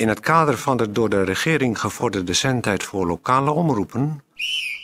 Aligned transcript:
In 0.00 0.08
het 0.08 0.20
kader 0.20 0.58
van 0.58 0.76
de 0.76 0.92
door 0.92 1.08
de 1.08 1.22
regering 1.22 1.80
gevorderde 1.80 2.32
zendtijd 2.32 2.82
voor 2.82 3.06
lokale 3.06 3.50
omroepen... 3.50 4.22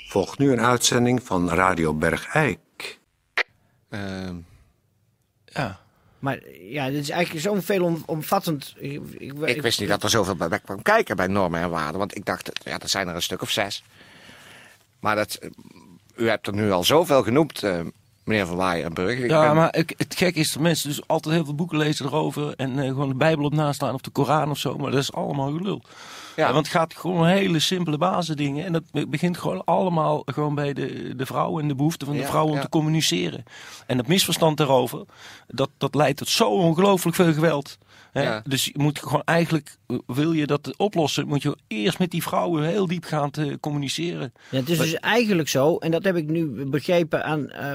volgt 0.08 0.38
nu 0.38 0.52
een 0.52 0.60
uitzending 0.60 1.22
van 1.22 1.50
Radio 1.50 1.94
Bergijk. 1.94 2.98
Ehm, 3.88 4.34
Ja. 5.44 5.80
Maar 6.18 6.40
ja, 6.48 6.90
dit 6.90 7.02
is 7.02 7.10
eigenlijk 7.10 7.44
zo'n 7.44 7.62
veelomvattend... 7.62 8.74
Ik, 8.79 9.02
ik, 9.18 9.32
ik 9.32 9.62
wist 9.62 9.80
niet 9.80 9.88
dat 9.88 10.02
er 10.02 10.10
zoveel 10.10 10.37
bij 10.37 10.60
kwam 10.60 10.82
kijken 10.82 11.17
bij 11.17 11.27
normen 11.27 11.61
en 11.61 11.71
waarden. 11.71 11.98
Want 11.98 12.17
ik 12.17 12.25
dacht, 12.25 12.51
ja, 12.64 12.79
er 12.79 12.89
zijn 12.89 13.09
er 13.09 13.14
een 13.14 13.23
stuk 13.23 13.43
of 13.43 13.51
zes. 13.51 13.85
Maar 15.01 15.17
dat, 15.17 15.39
u 16.17 16.29
hebt 16.29 16.46
er 16.46 16.55
nu 16.55 16.71
al 16.71 16.85
zoveel 16.85 17.23
genoemd, 17.23 17.62
eh, 17.62 17.80
meneer 18.27 18.46
Van 18.46 18.56
Waaienburg. 18.56 19.18
Ik 19.18 19.30
Ja, 19.30 19.46
ben- 19.46 19.54
maar 19.56 19.77
ik, 19.77 19.95
het 19.96 20.14
gekke 20.16 20.38
is 20.40 20.52
dat 20.52 20.62
mensen 20.62 20.88
dus 20.88 21.06
altijd 21.09 21.34
heel 21.34 21.45
veel 21.45 21.54
boeken 21.54 21.79
lezen 21.79 22.06
erover. 22.06 22.54
En 22.56 22.79
eh, 22.79 22.86
gewoon 22.88 23.09
de 23.09 23.14
Bijbel 23.14 23.45
op 23.45 23.54
nastaan 23.54 23.95
of 23.95 24.00
de 24.00 24.10
Koran 24.10 24.50
of 24.50 24.59
zo. 24.59 24.77
Maar 24.77 24.91
dat 24.91 25.00
is 25.00 25.12
allemaal 25.12 25.52
gelul. 25.52 25.82
Ja. 26.36 26.52
Want 26.52 26.66
het 26.66 26.74
gaat 26.77 26.95
gewoon 26.95 27.16
om 27.16 27.24
hele 27.24 27.59
simpele 27.59 27.98
basisdingen. 27.98 28.65
En 28.65 28.73
dat 28.73 28.82
be- 28.92 29.06
begint 29.06 29.38
gewoon 29.38 29.65
allemaal 29.65 30.23
gewoon 30.24 30.54
bij 30.54 30.73
de, 30.73 31.12
de 31.16 31.27
vrouw 31.27 31.59
en 31.60 31.68
de 31.68 31.74
behoefte 31.74 32.04
van 32.04 32.15
de 32.15 32.20
Ja, 32.20 32.27
vrouw 32.27 32.46
om 32.46 32.54
ja. 32.54 32.60
te 32.60 32.68
communiceren. 32.68 33.45
En 33.87 33.98
het 33.98 34.06
misverstand 34.09 34.56
daarover, 34.56 35.04
dat, 35.48 35.70
dat 35.79 35.95
leidt 35.95 36.18
tot 36.18 36.29
zo 36.29 36.48
ongelooflijk 36.51 37.16
veel 37.16 37.32
geweld. 37.32 37.79
Ja. 38.23 38.43
Dus 38.47 38.65
je 38.65 38.73
moet 38.77 38.98
gewoon 38.98 39.23
eigenlijk, 39.25 39.77
wil 40.06 40.33
je 40.33 40.47
dat 40.47 40.74
oplossen, 40.77 41.27
moet 41.29 41.43
je 41.43 41.57
eerst 41.66 41.98
met 41.98 42.11
die 42.11 42.23
vrouwen 42.23 42.65
heel 42.65 42.87
diepgaand 42.87 43.38
eh, 43.38 43.52
communiceren. 43.61 44.33
Ja, 44.51 44.59
het 44.59 44.69
is 44.69 44.79
dus 44.79 44.95
eigenlijk 44.95 45.48
zo, 45.48 45.77
en 45.77 45.91
dat 45.91 46.05
heb 46.05 46.16
ik 46.16 46.27
nu 46.29 46.66
begrepen 46.66 47.24
aan 47.24 47.51
eh, 47.51 47.74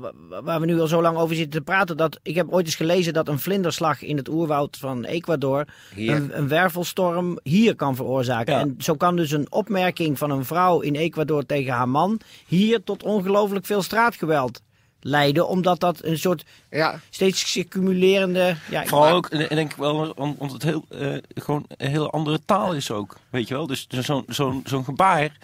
wa- 0.00 0.12
wa- 0.28 0.42
waar 0.42 0.60
we 0.60 0.66
nu 0.66 0.80
al 0.80 0.86
zo 0.86 1.02
lang 1.02 1.16
over 1.16 1.36
zitten 1.36 1.58
te 1.58 1.64
praten. 1.64 1.96
Dat, 1.96 2.18
ik 2.22 2.34
heb 2.34 2.52
ooit 2.52 2.66
eens 2.66 2.74
gelezen 2.74 3.12
dat 3.12 3.28
een 3.28 3.38
vlinderslag 3.38 4.02
in 4.02 4.16
het 4.16 4.28
oerwoud 4.28 4.76
van 4.76 5.04
Ecuador 5.04 5.64
een, 5.96 6.38
een 6.38 6.48
wervelstorm 6.48 7.38
hier 7.42 7.74
kan 7.76 7.96
veroorzaken. 7.96 8.54
Ja. 8.54 8.60
En 8.60 8.74
zo 8.78 8.94
kan 8.94 9.16
dus 9.16 9.30
een 9.30 9.52
opmerking 9.52 10.18
van 10.18 10.30
een 10.30 10.44
vrouw 10.44 10.80
in 10.80 10.94
Ecuador 10.94 11.46
tegen 11.46 11.72
haar 11.72 11.88
man 11.88 12.20
hier 12.46 12.82
tot 12.84 13.02
ongelooflijk 13.02 13.66
veel 13.66 13.82
straatgeweld 13.82 14.60
leiden. 15.06 15.48
Omdat 15.48 15.80
dat 15.80 16.04
een 16.04 16.18
soort 16.18 16.44
ja, 16.70 17.00
steeds 17.10 17.50
circumulerende... 17.52 18.56
Ja, 18.70 18.82
ik- 18.82 18.88
Vooral 18.88 19.14
ook, 19.14 19.26
en 19.26 19.56
denk 19.56 19.70
ik 19.70 19.76
wel, 19.76 20.10
om- 20.16 20.34
omdat 20.38 20.52
het 20.52 20.62
heel, 20.62 20.84
eh, 20.88 21.16
gewoon 21.34 21.64
een 21.68 21.90
hele 21.90 22.10
andere 22.10 22.40
taal 22.44 22.74
is 22.74 22.90
ook. 22.90 23.16
Weet 23.30 23.48
je 23.48 23.54
wel? 23.54 23.66
Dus 23.66 23.86
zo'n 23.88 24.24
zo'n 24.28 24.62
zo'n 24.64 24.84
gebaar, 24.84 25.36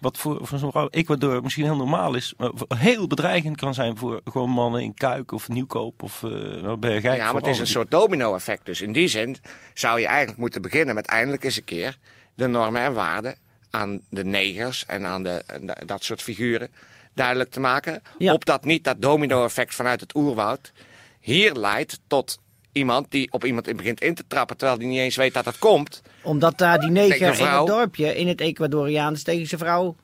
wat 0.00 0.18
voor, 0.18 0.38
voor 0.46 0.58
zo'n 0.58 0.70
vrouw 0.70 0.88
Ecuador 0.90 1.42
misschien 1.42 1.64
heel 1.64 1.76
normaal 1.76 2.14
is, 2.14 2.34
maar 2.36 2.50
heel 2.78 3.06
bedreigend 3.06 3.56
kan 3.56 3.74
zijn 3.74 3.96
voor 3.96 4.20
gewoon 4.24 4.50
mannen 4.50 4.82
in 4.82 4.94
Kuik 4.94 5.32
of 5.32 5.48
Nieuwkoop 5.48 6.02
of 6.02 6.22
uh, 6.22 6.72
Bergijk. 6.78 7.16
ja, 7.16 7.32
maar 7.32 7.42
het 7.42 7.50
is 7.50 7.58
een 7.58 7.66
soort 7.66 7.90
domino-effect. 7.90 8.66
Dus 8.66 8.80
in 8.80 8.92
die 8.92 9.08
zin 9.08 9.36
zou 9.74 10.00
je 10.00 10.06
eigenlijk 10.06 10.38
moeten 10.38 10.62
beginnen 10.62 10.94
met 10.94 11.06
eindelijk 11.06 11.44
eens 11.44 11.56
een 11.56 11.64
keer 11.64 11.98
de 12.34 12.46
normen 12.46 12.80
en 12.82 12.92
waarden 12.94 13.36
aan 13.70 14.00
de 14.10 14.24
negers 14.24 14.84
en 14.86 15.04
aan 15.06 15.22
de- 15.22 15.44
dat 15.86 16.04
soort 16.04 16.22
figuren 16.22 16.68
duidelijk 17.16 17.50
te 17.50 17.60
maken. 17.60 18.02
Ja. 18.18 18.32
Opdat 18.32 18.64
niet 18.64 18.84
dat 18.84 19.02
domino-effect 19.02 19.74
vanuit 19.74 20.00
het 20.00 20.14
oerwoud 20.14 20.72
hier 21.20 21.52
leidt 21.54 22.00
tot 22.06 22.38
iemand 22.72 23.10
die 23.10 23.32
op 23.32 23.44
iemand 23.44 23.76
begint 23.76 24.00
in 24.00 24.14
te 24.14 24.24
trappen 24.28 24.56
terwijl 24.56 24.78
die 24.78 24.88
niet 24.88 24.98
eens 24.98 25.16
weet 25.16 25.34
dat 25.34 25.44
dat 25.44 25.58
komt. 25.58 26.02
Omdat 26.22 26.58
daar 26.58 26.78
die 26.78 26.90
neger 26.90 27.22
een 27.22 27.28
in 27.28 27.34
vrouw. 27.34 27.58
het 27.66 27.74
dorpje, 27.74 28.16
in 28.16 28.28
het 28.28 28.40
Ecuadoriaans, 28.40 29.22
tegen 29.22 29.46
zijn 29.46 29.60
vrouw 29.60 29.96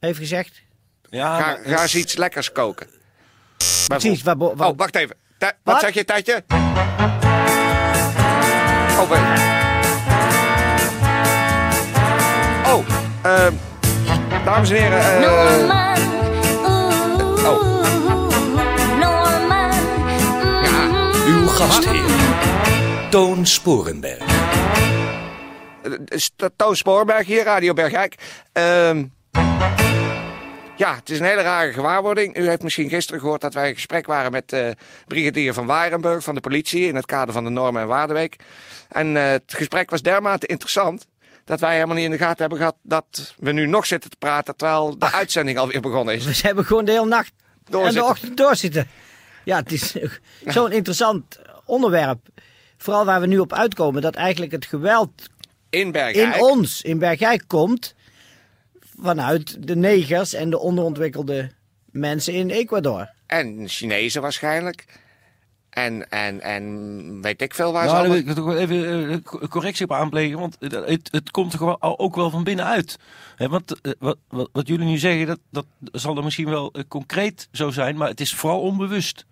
heeft 0.00 0.18
gezegd. 0.18 0.62
Ja, 1.10 1.38
Ga, 1.40 1.46
maar- 1.46 1.76
ga 1.76 1.82
eens 1.82 1.94
iets 1.94 2.16
lekkers 2.16 2.52
koken. 2.52 2.86
Precies, 3.86 4.22
waar, 4.22 4.36
Oh, 4.38 4.70
wacht 4.76 4.96
even. 4.96 5.16
Wat? 5.38 5.54
Wat? 5.62 5.80
zeg 5.80 5.94
je, 5.94 6.04
Tijdje? 6.04 6.44
Oh. 8.98 9.10
Oh, 12.66 12.84
ehm, 13.22 13.52
dames 14.44 14.70
en 14.70 14.76
heren. 14.76 15.00
eh, 15.22 16.13
oh. 17.44 17.82
Norman, 18.98 19.72
ja, 20.62 20.88
Uw 21.26 21.46
gastheer, 21.46 22.04
Toon 23.10 23.46
Sporenberg. 23.46 24.18
eh, 25.82 25.92
St- 26.08 26.50
Toon 26.56 26.76
Spoorberg 26.76 27.26
hier, 27.26 27.44
Radio 27.44 27.72
Bergijk. 27.72 28.14
Ehm, 28.52 29.04
ja, 30.76 30.94
het 30.94 31.10
is 31.10 31.18
een 31.18 31.26
hele 31.26 31.42
rare 31.42 31.72
gewaarwording. 31.72 32.36
U 32.38 32.48
heeft 32.48 32.62
misschien 32.62 32.88
gisteren 32.88 33.20
gehoord 33.20 33.40
dat 33.40 33.54
wij 33.54 33.68
in 33.68 33.74
gesprek 33.74 34.06
waren 34.06 34.32
met 34.32 34.52
eh 34.52 34.68
brigadier 35.06 35.54
van 35.54 35.66
Warenburg 35.66 36.24
van 36.24 36.34
de 36.34 36.40
politie 36.40 36.86
in 36.86 36.94
het 36.94 37.06
kader 37.06 37.34
van 37.34 37.44
de 37.44 37.50
Normen 37.50 37.82
en 37.82 37.88
Waardenweek. 37.88 38.36
En 38.88 39.16
eh, 39.16 39.22
het 39.30 39.42
gesprek 39.56 39.90
was 39.90 40.02
dermate 40.02 40.46
interessant 40.46 41.06
dat 41.44 41.60
wij 41.60 41.74
helemaal 41.74 41.94
niet 41.96 42.04
in 42.04 42.10
de 42.10 42.16
gaten 42.18 42.40
hebben 42.40 42.58
gehad 42.58 42.76
dat 42.82 43.34
we 43.38 43.52
nu 43.52 43.66
nog 43.66 43.86
zitten 43.86 44.10
te 44.10 44.16
praten 44.18 44.56
terwijl 44.56 44.98
de 44.98 45.12
uitzending 45.12 45.58
alweer 45.58 45.80
begonnen 45.80 46.14
is. 46.14 46.30
Ze 46.38 46.46
hebben 46.46 46.64
gewoon 46.64 46.84
de 46.84 46.92
hele 46.92 47.06
nacht 47.06 47.32
en 47.66 47.72
de 47.72 47.78
Doorzitten. 47.78 48.04
ochtend 48.04 48.36
doorzitten. 48.36 48.88
Ja, 49.44 49.56
het 49.56 49.72
is 49.72 49.94
zo'n 50.54 50.72
interessant 50.72 51.38
onderwerp. 51.64 52.18
Vooral 52.76 53.04
waar 53.04 53.20
we 53.20 53.26
nu 53.26 53.38
op 53.38 53.52
uitkomen, 53.52 54.02
dat 54.02 54.14
eigenlijk 54.14 54.52
het 54.52 54.66
geweld 54.66 55.28
In 55.70 55.92
Bergijk. 55.92 56.34
in 56.34 56.42
ons, 56.42 56.82
in 56.82 56.98
Bergijk, 56.98 57.42
komt 57.46 57.94
vanuit 59.00 59.66
de 59.66 59.76
negers 59.76 60.32
en 60.34 60.50
de 60.50 60.58
onderontwikkelde 60.58 61.50
mensen 61.90 62.32
in 62.32 62.50
Ecuador. 62.50 63.08
En 63.26 63.68
Chinezen 63.68 64.22
waarschijnlijk. 64.22 64.84
En, 65.74 66.10
en, 66.10 66.40
en 66.40 67.22
weet 67.22 67.42
ik 67.42 67.54
veel 67.54 67.72
waar 67.72 67.88
ze 67.88 67.94
Nou, 67.94 68.02
wil 68.02 68.12
allemaal... 68.12 68.30
ik 68.30 68.36
toch 68.36 68.44
wel 68.44 68.58
even 68.58 69.10
eh, 69.10 69.16
co- 69.22 69.48
correctie 69.48 69.84
op 69.84 69.92
aanplegen, 69.92 70.38
want 70.38 70.56
het, 70.60 71.08
het, 71.10 71.30
komt 71.30 71.54
gewoon 71.54 71.76
ook 71.80 72.16
wel 72.16 72.30
van 72.30 72.44
binnenuit. 72.44 72.98
Want 73.36 73.80
eh, 73.80 73.92
wat, 73.98 74.16
wat, 74.28 74.48
wat 74.52 74.68
jullie 74.68 74.86
nu 74.86 74.98
zeggen, 74.98 75.26
dat, 75.26 75.38
dat 75.50 75.66
zal 75.92 76.16
er 76.16 76.24
misschien 76.24 76.48
wel 76.48 76.72
eh, 76.72 76.82
concreet 76.88 77.48
zo 77.52 77.70
zijn, 77.70 77.96
maar 77.96 78.08
het 78.08 78.20
is 78.20 78.34
vooral 78.34 78.60
onbewust. 78.60 79.24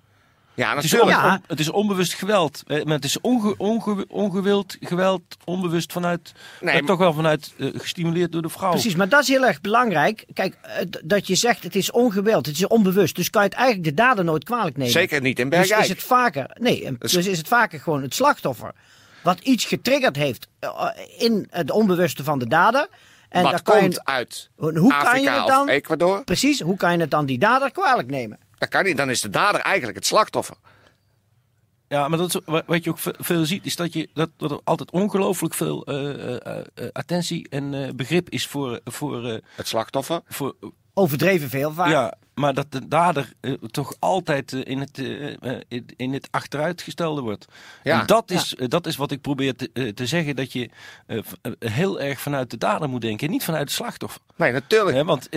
Ja, 0.54 0.74
Het 0.74 0.84
is, 0.84 0.92
natuurlijk. 0.92 1.24
On- 1.24 1.42
het 1.46 1.60
is 1.60 1.70
onbewust 1.70 2.12
geweld. 2.14 2.62
Eh, 2.66 2.84
Maar 2.84 2.94
het 2.94 3.04
is 3.04 3.20
onge, 3.20 3.54
onge- 3.56 4.04
ongewild 4.08 4.76
geweld, 4.80 5.22
onbewust 5.44 5.92
vanuit, 5.92 6.32
Nee, 6.60 6.74
maar- 6.74 6.82
toch 6.84 6.98
wel 6.98 7.12
vanuit, 7.12 7.52
eh, 7.58 7.68
gestimuleerd 7.74 8.32
door 8.32 8.42
de 8.42 8.48
vrouw. 8.48 8.70
Precies, 8.70 8.94
maar 8.94 9.08
dat 9.08 9.22
is 9.22 9.28
heel 9.28 9.46
erg 9.46 9.60
belangrijk. 9.60 10.24
Kijk, 10.32 10.54
eh, 10.62 10.86
dat 11.04 11.26
je 11.26 11.34
zegt 11.34 11.62
het 11.62 11.76
is 11.76 11.90
ongewild, 11.90 12.46
het 12.46 12.54
is 12.56 12.66
onbewust. 12.66 13.16
Dus 13.16 13.30
kan 13.30 13.42
je 13.42 13.48
het 13.48 13.56
eigenlijk 13.56 13.88
de 13.88 14.02
dader 14.02 14.24
nooit 14.24 14.44
kwalijk 14.44 14.76
nemen. 14.76 14.92
Zeker 14.92 15.20
niet 15.20 15.38
in 15.38 15.48
Dus 15.48 15.58
Bergijk. 15.58 15.80
is 15.82 15.88
het 15.88 16.02
vaker, 16.02 16.56
nee, 16.60 16.96
Dus- 16.98 17.12
dus 17.12 17.26
is 17.26 17.38
het 17.38 17.48
vaker 17.48 17.80
gewoon 17.80 18.02
het 18.02 18.14
slachtoffer. 18.14 18.72
Wat 19.22 19.40
iets 19.40 19.64
getriggerd 19.64 20.16
heeft 20.16 20.48
in 21.18 21.46
het 21.50 21.70
onbewuste 21.70 22.24
van 22.24 22.38
de 22.38 22.46
dader. 22.48 22.88
En 23.28 23.42
kan 23.42 23.62
komt 23.62 23.94
je, 23.94 24.04
uit 24.04 24.50
hoe 24.56 24.72
kan 24.72 24.82
je 24.84 24.92
Afrika 24.94 25.32
het 25.34 25.42
of 25.42 25.48
dan, 25.48 25.68
Ecuador? 25.68 26.24
precies, 26.24 26.60
hoe 26.60 26.76
kan 26.76 26.92
je 26.92 26.98
het 26.98 27.10
dan 27.10 27.26
die 27.26 27.38
dader 27.38 27.70
kwalijk 27.72 28.10
nemen? 28.10 28.38
Dat 28.62 28.70
kan 28.70 28.84
niet. 28.84 28.96
Dan 28.96 29.10
is 29.10 29.20
de 29.20 29.30
dader 29.30 29.60
eigenlijk 29.60 29.96
het 29.96 30.06
slachtoffer. 30.06 30.56
Ja, 31.88 32.08
maar 32.08 32.18
dat 32.18 32.34
is, 32.34 32.40
wat 32.66 32.84
je 32.84 32.90
ook 32.90 32.98
ve- 32.98 33.14
veel 33.18 33.44
ziet, 33.44 33.66
is 33.66 33.76
dat, 33.76 33.92
je, 33.92 34.08
dat, 34.14 34.30
dat 34.36 34.50
er 34.50 34.60
altijd 34.64 34.90
ongelooflijk 34.90 35.54
veel 35.54 35.84
eh, 35.84 36.88
attentie 36.92 37.48
en 37.48 37.96
begrip 37.96 38.30
is 38.30 38.46
voor, 38.46 38.80
voor, 38.84 39.22
Het 39.54 39.68
slachtoffer. 39.68 40.20
voor 40.28 40.54
Overdreven 40.94 41.48
veel 41.48 41.72
vaak. 41.72 41.90
Ja, 41.90 42.14
maar 42.34 42.54
dat 42.54 42.72
de 42.72 42.88
dader 42.88 43.32
eh, 43.40 43.52
toch 43.52 43.94
altijd 43.98 44.52
eh, 44.52 44.60
in, 44.64 44.80
het, 44.80 44.98
eh, 44.98 45.32
eh, 45.52 45.82
in- 45.96 46.12
het 46.12 46.28
achteruitgestelde 46.30 47.20
wordt. 47.20 47.46
Ja. 47.82 48.00
En 48.00 48.06
dat 48.06 48.30
is, 48.30 48.54
dat 48.58 48.86
is 48.86 48.96
wat 48.96 49.10
ik 49.10 49.20
probeer 49.20 49.56
te, 49.56 49.92
te 49.94 50.06
zeggen. 50.06 50.36
Dat 50.36 50.52
je 50.52 50.70
heel 51.58 52.00
erg 52.00 52.20
vanuit 52.20 52.50
de 52.50 52.58
dader 52.58 52.88
moet 52.88 53.00
denken. 53.00 53.30
Niet 53.30 53.44
vanuit 53.44 53.62
het 53.62 53.72
slachtoffer. 53.72 54.20
Nee, 54.36 54.52
natuurlijk. 54.52 54.96
Hè, 54.96 55.04
want 55.04 55.28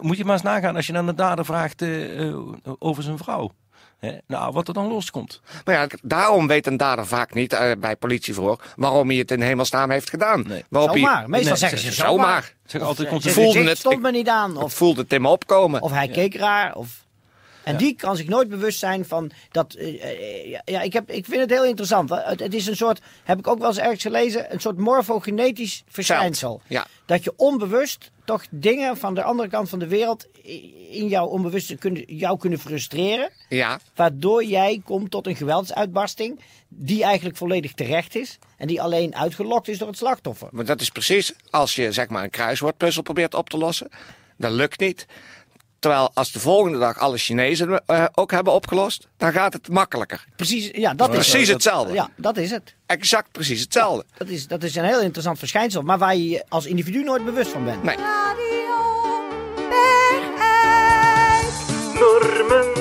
moet 0.00 0.16
je 0.16 0.24
maar 0.24 0.32
eens 0.34 0.42
nagaan 0.42 0.76
als 0.76 0.86
je 0.86 0.96
aan 0.96 1.06
de 1.06 1.14
dader 1.14 1.44
vraagt 1.44 1.82
over 2.78 3.02
zijn 3.02 3.18
vrouw. 3.18 3.52
Hè, 3.98 4.12
nou, 4.26 4.52
wat 4.52 4.68
er 4.68 4.74
dan 4.74 4.86
loskomt. 4.88 5.40
Maar 5.64 5.74
ja, 5.74 5.86
daarom 6.02 6.46
weet 6.46 6.66
een 6.66 6.76
dader 6.76 7.06
vaak 7.06 7.34
niet 7.34 7.52
eh, 7.52 7.70
bij 7.78 7.96
politieverhoor 7.96 8.58
waarom 8.76 9.08
hij 9.08 9.16
het 9.16 9.30
in 9.30 9.40
hemelsnaam 9.42 9.90
heeft 9.90 10.10
gedaan. 10.10 10.44
Nee. 10.46 10.64
Waarop 10.68 10.90
hij- 10.90 11.00
Zomaar, 11.00 11.28
meestal 11.30 11.48
Nee, 11.50 11.58
zeggen 11.58 11.78
ze 11.78 11.92
zomaar. 11.92 12.12
Zomaar. 12.12 12.52
Zeg 12.66 12.82
altijd 12.82 13.08
voelde 13.32 13.62
het, 13.62 13.78
stond 13.78 13.94
ik- 13.94 14.00
me 14.00 14.10
niet 14.10 14.28
aan. 14.28 14.56
Of, 14.56 14.74
voelde 14.74 15.00
het 15.00 15.12
in 15.12 15.22
me 15.22 15.28
opkomen. 15.28 15.82
of 15.82 15.92
hij 15.92 16.08
keek 16.08 16.34
raar. 16.34 16.74
Of, 16.74 17.01
en 17.64 17.76
die 17.76 17.94
kan 17.96 18.16
zich 18.16 18.28
nooit 18.28 18.48
bewust 18.48 18.78
zijn 18.78 19.04
van 19.04 19.30
dat. 19.50 19.74
eh, 19.74 20.02
eh, 20.02 20.50
ja, 20.50 20.62
ja, 20.64 20.80
ik, 20.80 20.92
heb, 20.92 21.10
ik 21.10 21.24
vind 21.24 21.40
het 21.40 21.50
heel 21.50 21.64
interessant. 21.64 22.10
Het, 22.10 22.40
het 22.40 22.54
is 22.54 22.66
een 22.66 22.76
soort, 22.76 23.00
heb 23.24 23.38
ik 23.38 23.46
ook 23.46 23.58
wel 23.58 23.68
eens 23.68 23.78
ergens 23.78 24.02
gelezen, 24.02 24.52
een 24.52 24.60
soort 24.60 24.78
morfogenetisch 24.78 25.84
verschijnsel. 25.88 26.60
Ja. 26.66 26.86
Dat 27.06 27.24
je 27.24 27.32
onbewust 27.36 28.10
toch 28.24 28.44
dingen 28.50 28.96
van 28.96 29.14
de 29.14 29.22
andere 29.22 29.48
kant 29.48 29.68
van 29.68 29.78
de 29.78 29.86
wereld 29.86 30.26
in 30.90 31.08
jouw 31.08 31.26
onbewuste 31.26 31.76
kunnen, 31.76 32.16
jou 32.16 32.38
kunnen 32.38 32.58
frustreren. 32.58 33.30
Ja, 33.48 33.80
Waardoor 33.94 34.44
jij 34.44 34.80
komt 34.84 35.10
tot 35.10 35.26
een 35.26 35.36
geweldsuitbarsting 35.36 36.40
die 36.68 37.02
eigenlijk 37.04 37.36
volledig 37.36 37.72
terecht 37.72 38.16
is. 38.16 38.38
En 38.56 38.66
die 38.66 38.82
alleen 38.82 39.14
uitgelokt 39.14 39.68
is 39.68 39.78
door 39.78 39.88
het 39.88 39.96
slachtoffer. 39.96 40.48
maar 40.50 40.64
dat 40.64 40.80
is 40.80 40.90
precies 40.90 41.32
als 41.50 41.74
je 41.74 41.92
zeg 41.92 42.08
maar 42.08 42.24
een 42.24 42.30
kruiswoordpuzzel 42.30 43.02
probeert 43.02 43.34
op 43.34 43.50
te 43.50 43.56
lossen. 43.58 43.88
Dat 44.36 44.52
lukt 44.52 44.80
niet. 44.80 45.06
Terwijl 45.82 46.10
als 46.14 46.32
de 46.32 46.40
volgende 46.40 46.78
dag 46.78 46.98
alle 46.98 47.18
Chinezen 47.18 47.82
eh, 47.86 48.04
ook 48.14 48.30
hebben 48.30 48.52
opgelost, 48.52 49.08
dan 49.16 49.32
gaat 49.32 49.52
het 49.52 49.68
makkelijker. 49.68 50.24
Precies, 50.36 50.70
ja, 50.72 50.94
dat 50.94 51.08
is 51.08 51.14
Precies 51.14 51.46
het. 51.46 51.48
hetzelfde. 51.48 51.94
Ja, 51.94 52.08
dat 52.16 52.36
is 52.36 52.50
het. 52.50 52.74
Exact 52.86 53.32
precies 53.32 53.60
hetzelfde. 53.60 54.04
Dat 54.16 54.28
is, 54.28 54.46
dat 54.46 54.62
is 54.62 54.74
een 54.74 54.84
heel 54.84 55.00
interessant 55.00 55.38
verschijnsel, 55.38 55.82
maar 55.82 55.98
waar 55.98 56.16
je 56.16 56.28
je 56.28 56.44
als 56.48 56.66
individu 56.66 57.02
nooit 57.02 57.24
bewust 57.24 57.50
van 57.50 57.64
bent. 57.64 57.82
Nee. 57.82 57.96
Normen 61.94 62.72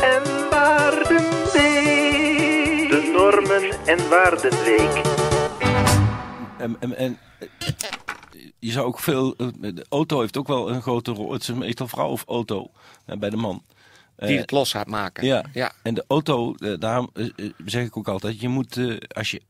en 0.00 0.22
waardenweek. 0.50 1.22
De 2.90 3.10
normen 3.14 3.70
en 3.84 4.08
waardenweek. 4.08 5.02
En, 6.58 6.76
en, 6.80 6.96
en, 6.96 7.18
je 8.62 8.70
zou 8.72 8.86
ook 8.86 8.98
veel. 8.98 9.34
eh, 9.36 9.46
De 9.60 9.86
auto 9.88 10.20
heeft 10.20 10.36
ook 10.36 10.46
wel 10.46 10.70
een 10.70 10.82
grote 10.82 11.12
rol. 11.12 11.32
Het 11.32 11.42
is 11.42 11.52
meestal 11.52 11.88
vrouw 11.88 12.08
of 12.08 12.24
auto 12.26 12.70
eh, 13.06 13.16
bij 13.16 13.30
de 13.30 13.36
man. 13.36 13.62
Die 14.16 14.28
Eh, 14.28 14.40
het 14.40 14.50
los 14.50 14.70
gaat 14.70 14.86
maken. 14.86 15.24
Ja. 15.26 15.44
ja. 15.52 15.72
En 15.82 15.94
de 15.94 16.04
auto, 16.08 16.54
daarom 16.78 17.10
zeg 17.64 17.84
ik 17.86 17.96
ook 17.96 18.08
altijd, 18.08 18.40
je 18.40 18.48
moet, 18.48 18.80
als, 19.08 19.30
je, 19.30 19.42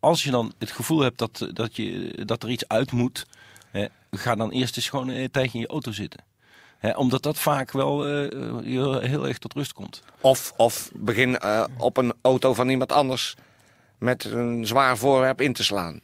als 0.00 0.24
je 0.24 0.30
dan 0.30 0.52
het 0.58 0.70
gevoel 0.70 1.00
hebt 1.00 1.18
dat, 1.18 1.48
dat, 1.52 1.76
je, 1.76 2.12
dat 2.24 2.42
er 2.42 2.48
iets 2.50 2.68
uit 2.68 2.92
moet, 2.92 3.26
ga 4.10 4.34
dan 4.34 4.50
eerst 4.50 4.76
eens 4.76 4.88
gewoon 4.88 5.08
een 5.08 5.30
tijdje 5.30 5.54
in 5.54 5.60
je 5.60 5.66
auto 5.66 5.92
zitten. 5.92 6.20
Omdat 6.96 7.22
dat 7.22 7.38
vaak 7.38 7.72
wel 7.72 8.06
je 8.62 8.98
heel 9.02 9.28
erg 9.28 9.38
tot 9.38 9.52
rust 9.54 9.72
komt. 9.72 10.02
Of, 10.20 10.52
of 10.56 10.90
begin 10.94 11.38
op 11.78 11.96
een 11.96 12.12
auto 12.22 12.54
van 12.54 12.68
iemand 12.68 12.92
anders 12.92 13.34
met 13.98 14.24
een 14.24 14.66
zwaar 14.66 14.96
voorwerp 14.98 15.40
in 15.40 15.52
te 15.52 15.64
slaan. 15.64 16.00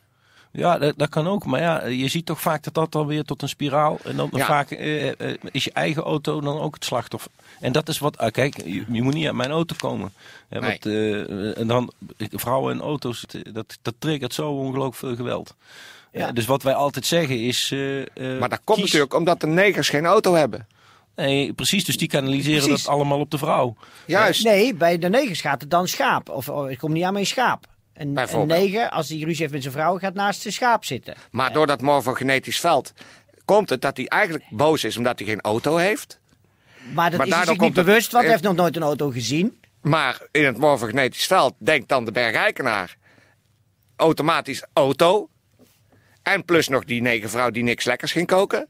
Ja, 0.53 0.79
dat, 0.79 0.95
dat 0.99 1.09
kan 1.09 1.27
ook. 1.29 1.45
Maar 1.45 1.61
ja, 1.61 1.87
je 1.87 2.09
ziet 2.09 2.27
toch 2.27 2.41
vaak 2.41 2.63
dat 2.63 2.75
dat 2.75 2.93
dan 2.93 3.07
weer 3.07 3.25
tot 3.25 3.43
een 3.43 3.49
spiraal. 3.49 3.99
En 4.05 4.17
dan 4.17 4.29
Ja. 4.33 4.47
vaak 4.47 4.71
eh, 4.71 5.09
eh, 5.21 5.37
is 5.51 5.65
je 5.65 5.73
eigen 5.73 6.03
auto 6.03 6.41
dan 6.41 6.61
ook 6.61 6.75
het 6.75 6.85
slachtoffer. 6.85 7.31
En 7.61 7.73
dat 7.73 7.89
is 7.89 7.99
wat. 7.99 8.19
ah, 8.19 8.31
kijk, 8.33 8.57
je, 8.65 8.85
je 8.89 9.03
moet 9.03 9.15
niet 9.15 9.27
uit 9.27 9.35
mijn 9.35 9.51
auto 9.51 9.75
komen. 9.79 10.13
Hè, 10.49 10.61
Nee. 10.61 10.69
want, 10.71 10.87
eh, 10.87 11.59
en 11.59 11.67
dan 11.67 11.93
vrouwen 12.31 12.75
en 12.75 12.81
auto's, 12.81 13.25
eh, 13.27 13.41
dat, 13.53 13.79
dat 13.83 13.95
triggert 13.99 14.35
zo 14.35 14.51
ongelooflijk 14.51 14.95
veel 14.97 15.15
geweld. 15.17 15.55
Ja. 16.13 16.27
Eh, 16.29 16.35
dus 16.35 16.47
wat 16.47 16.63
wij 16.63 16.75
altijd 16.75 17.07
zeggen 17.07 17.41
is. 17.41 17.71
eh, 17.73 18.01
eh, 18.01 18.39
Maar 18.41 18.49
dat 18.49 18.61
komt 18.65 18.79
kies- 18.79 18.87
natuurlijk 18.87 19.15
omdat 19.15 19.41
de 19.41 19.47
negers 19.47 19.89
geen 19.89 20.07
auto 20.07 20.35
hebben. 20.35 20.67
Nee, 21.17 21.53
precies. 21.53 21.85
Dus 21.85 21.97
die 21.97 22.09
kanaliseren 22.09 22.63
Precies. 22.63 22.85
dat 22.85 22.95
allemaal 22.95 23.19
op 23.21 23.31
de 23.31 23.39
vrouw. 23.39 23.77
Juist. 24.07 24.45
Nee, 24.45 24.75
bij 24.75 24.99
de 24.99 25.09
negers 25.09 25.41
gaat 25.41 25.61
het 25.61 25.71
dan 25.71 25.89
schaap. 25.89 26.29
Of 26.29 26.49
oh, 26.49 26.71
ik 26.71 26.79
kom 26.79 26.93
niet 26.93 27.05
aan 27.05 27.13
mijn 27.13 27.27
schaap. 27.27 27.67
Een, 27.95 28.13
neger, 28.47 28.89
als 28.89 29.09
hij 29.09 29.19
ruzie 29.19 29.41
heeft 29.41 29.53
met 29.53 29.63
zijn 29.63 29.75
vrouw, 29.75 29.99
gaat 29.99 30.15
naast 30.15 30.41
zijn 30.41 30.55
schaap 30.55 30.85
zitten. 30.85 31.15
Maar 31.31 31.53
door 31.53 31.67
dat 31.67 31.81
morfogenetisch 31.81 32.61
veld 32.61 32.93
komt 33.45 33.71
het 33.71 33.81
dat 33.81 33.97
hij 33.97 34.07
eigenlijk 34.07 34.45
boos 34.51 34.85
is 34.85 34.97
omdat 34.97 35.19
hij 35.19 35.29
geen 35.29 35.41
auto 35.41 35.77
heeft. 35.77 36.21
Maar 36.95 37.11
dat 37.11 37.19
Maar 37.19 37.27
is 37.27 37.33
hij 37.35 37.45
daardoor 37.45 37.55
zich 37.55 37.75
niet 37.75 37.85
bewust, 37.85 38.13
want 38.13 38.25
hij 38.25 38.25
eh, 38.25 38.31
heeft 38.31 38.43
nog 38.43 38.55
nooit 38.55 38.77
een 38.77 38.83
auto 38.83 39.11
gezien. 39.11 39.61
Maar 39.81 40.27
in 40.31 40.45
het 40.45 40.59
morfogenetisch 40.59 41.27
veld 41.27 41.55
denkt 41.59 41.89
dan 41.89 42.05
de 42.05 42.13
bergrijkenaar 42.13 42.97
automatisch 43.97 44.65
auto. 44.73 45.29
En 46.23 46.45
plus 46.45 46.69
nog 46.69 46.85
die 46.85 47.03
negervrouw 47.03 47.51
die 47.51 47.63
niks 47.63 47.85
lekkers 47.85 48.13
ging 48.13 48.27
koken. 48.27 48.69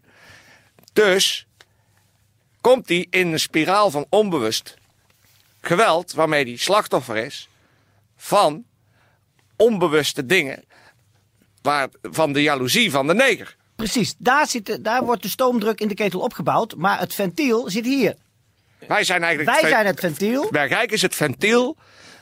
Dus 0.92 1.46
komt 2.60 2.88
hij 2.88 3.06
in 3.10 3.32
een 3.32 3.40
spiraal 3.40 3.90
van 3.90 4.06
onbewust 4.08 4.76
geweld 5.60 6.12
waarmee 6.12 6.44
hij 6.44 6.56
slachtoffer 6.56 7.16
is 7.16 7.48
van 8.16 8.64
onbewuste 9.62 10.26
dingen. 10.26 10.64
Waar, 11.62 11.88
van 12.02 12.32
de 12.32 12.42
jaloezie 12.42 12.90
van 12.90 13.06
de 13.06 13.14
neger. 13.14 13.56
Precies, 13.76 14.14
daar, 14.18 14.46
zit 14.48 14.66
de- 14.66 14.80
daar 14.80 15.04
wordt 15.04 15.22
de 15.22 15.28
stoomdruk 15.28 15.80
in 15.80 15.88
de 15.88 15.94
ketel 15.94 16.20
opgebouwd, 16.20 16.74
maar 16.76 16.98
het 16.98 17.14
ventiel 17.14 17.70
zit 17.70 17.84
hier. 17.84 18.14
Wij 18.88 19.04
zijn 19.04 19.22
eigenlijk 19.22 19.50
Wij 19.60 19.60
het 19.68 19.70
zijn 19.76 19.86
het 19.86 20.00
ventiel. 20.00 20.48
Bergrijk 20.50 20.92
is 20.92 21.02
het 21.02 21.14
ventiel 21.14 21.76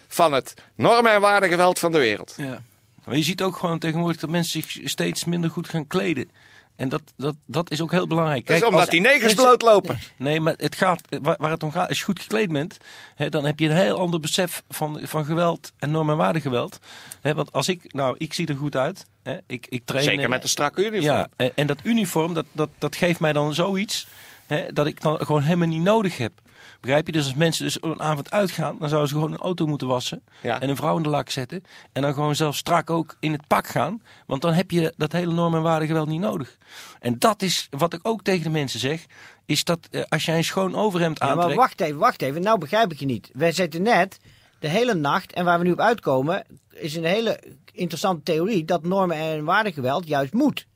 van 0.08 0.32
het 0.32 0.54
normen- 0.74 1.12
en 1.12 1.20
waardegeweld 1.20 1.78
van 1.78 1.92
de 1.92 1.98
wereld. 1.98 2.34
Ja. 2.36 2.62
Maar 3.04 3.16
je 3.16 3.22
ziet 3.22 3.42
ook 3.42 3.56
gewoon 3.56 3.78
tegenwoordig 3.78 4.20
dat 4.20 4.30
mensen 4.30 4.62
zich 4.62 4.88
steeds 4.88 5.24
minder 5.24 5.50
goed 5.50 5.68
gaan 5.68 5.86
kleden. 5.86 6.30
En 6.80 6.88
dat, 6.88 7.02
dat, 7.16 7.34
dat 7.46 7.70
is 7.70 7.80
ook 7.80 7.90
heel 7.90 8.06
belangrijk. 8.06 8.44
Kijk, 8.44 8.64
omdat 8.64 8.80
als- 8.80 8.88
die 8.90 9.00
negers 9.00 9.34
blootlopen. 9.34 9.98
Nee, 10.16 10.40
maar 10.40 10.54
het 10.56 10.74
gaat, 10.74 11.00
waar, 11.22 11.36
waar 11.38 11.50
het 11.50 11.62
om 11.62 11.70
gaat, 11.70 11.88
als 11.88 11.98
je 11.98 12.04
goed 12.04 12.20
gekleed 12.20 12.52
bent, 12.52 12.76
hè, 13.14 13.28
dan 13.28 13.44
heb 13.44 13.58
je 13.58 13.68
een 13.68 13.76
heel 13.76 13.98
ander 13.98 14.20
besef 14.20 14.62
van, 14.68 15.00
van 15.02 15.24
geweld 15.24 15.72
en 15.78 15.90
norm- 15.90 16.10
en 16.10 16.16
waardegeweld. 16.16 16.78
Hè, 17.20 17.34
want 17.34 17.52
als 17.52 17.68
ik, 17.68 17.92
nou, 17.92 18.14
ik 18.18 18.32
zie 18.34 18.46
er 18.46 18.56
goed 18.56 18.76
uit. 18.76 19.06
Hè, 19.22 19.36
ik, 19.46 19.66
ik 19.68 19.82
train, 19.84 20.04
Zeker 20.04 20.28
met 20.28 20.42
een 20.42 20.48
strakke 20.48 20.80
uniform. 20.80 21.02
Ja, 21.02 21.28
en, 21.36 21.52
en 21.54 21.66
dat 21.66 21.78
uniform, 21.82 22.34
dat, 22.34 22.46
dat, 22.52 22.68
dat 22.78 22.96
geeft 22.96 23.20
mij 23.20 23.32
dan 23.32 23.54
zoiets 23.54 24.06
hè, 24.46 24.72
dat 24.72 24.86
ik 24.86 25.00
dan 25.00 25.18
gewoon 25.18 25.42
helemaal 25.42 25.68
niet 25.68 25.82
nodig 25.82 26.16
heb. 26.18 26.32
Begrijp 26.80 27.06
je? 27.06 27.12
Dus 27.12 27.24
als 27.24 27.34
mensen 27.34 27.64
dus 27.64 27.78
een 27.82 28.00
avond 28.00 28.30
uitgaan, 28.30 28.76
dan 28.78 28.88
zouden 28.88 29.08
ze 29.08 29.14
gewoon 29.14 29.32
een 29.32 29.38
auto 29.38 29.66
moeten 29.66 29.86
wassen. 29.88 30.22
Ja. 30.42 30.60
En 30.60 30.68
een 30.68 30.76
vrouw 30.76 30.96
in 30.96 31.02
de 31.02 31.08
lak 31.08 31.30
zetten. 31.30 31.64
En 31.92 32.02
dan 32.02 32.14
gewoon 32.14 32.34
zelf 32.34 32.56
strak 32.56 32.90
ook 32.90 33.16
in 33.20 33.32
het 33.32 33.46
pak 33.46 33.66
gaan. 33.66 34.02
Want 34.26 34.42
dan 34.42 34.52
heb 34.52 34.70
je 34.70 34.94
dat 34.96 35.12
hele 35.12 35.32
norm- 35.32 35.54
en 35.54 35.62
waardegeweld 35.62 36.08
niet 36.08 36.20
nodig. 36.20 36.56
En 37.00 37.18
dat 37.18 37.42
is 37.42 37.66
wat 37.70 37.92
ik 37.94 38.00
ook 38.02 38.22
tegen 38.22 38.42
de 38.42 38.50
mensen 38.50 38.80
zeg. 38.80 39.06
Is 39.46 39.64
dat 39.64 39.78
eh, 39.90 40.02
als 40.08 40.24
jij 40.24 40.36
een 40.36 40.44
schoon 40.44 40.74
overhemd 40.74 41.18
Ja, 41.18 41.24
aantrekt. 41.26 41.48
maar 41.48 41.56
wacht 41.58 41.80
even, 41.80 41.98
wacht 41.98 42.22
even. 42.22 42.42
Nou 42.42 42.58
begrijp 42.58 42.92
ik 42.92 42.98
je 42.98 43.06
niet. 43.06 43.30
Wij 43.32 43.52
zitten 43.52 43.82
net 43.82 44.18
de 44.58 44.68
hele 44.68 44.94
nacht, 44.94 45.32
en 45.32 45.44
waar 45.44 45.58
we 45.58 45.64
nu 45.64 45.72
op 45.72 45.80
uitkomen, 45.80 46.46
is 46.70 46.96
een 46.96 47.04
hele 47.04 47.40
interessante 47.72 48.22
theorie 48.22 48.64
dat 48.64 48.82
normen 48.82 49.16
en 49.16 49.44
waardegeweld 49.44 50.06
juist 50.08 50.32
moet. 50.32 50.66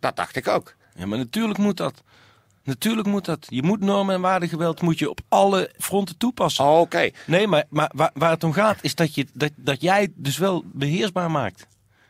Dat 0.00 0.16
dacht 0.16 0.36
ik 0.36 0.48
ook. 0.48 0.74
Ja, 0.94 1.06
maar 1.06 1.18
natuurlijk 1.18 1.58
moet 1.58 1.76
dat. 1.76 2.02
Natuurlijk 2.66 3.08
moet 3.08 3.24
dat. 3.24 3.46
Je 3.48 3.62
moet 3.62 3.80
normen 3.80 4.14
en 4.14 4.20
waardegeweld 4.20 4.82
moet 4.82 4.98
je 4.98 5.10
op 5.10 5.20
alle 5.28 5.70
fronten 5.78 6.16
toepassen. 6.16 6.64
Oh, 6.64 6.80
Oké. 6.80 7.10
Nee, 7.26 7.46
maar, 7.46 7.64
maar 7.68 7.90
waar, 7.94 8.10
waar 8.14 8.30
het 8.30 8.44
om 8.44 8.52
gaat 8.52 8.78
is 8.80 8.94
dat, 8.94 9.14
je, 9.14 9.26
dat, 9.32 9.50
dat 9.56 9.80
jij 9.80 10.00
het 10.00 10.10
dus 10.14 10.38
wel 10.38 10.64
beheersbaar 10.72 11.30
maakt. 11.30 11.66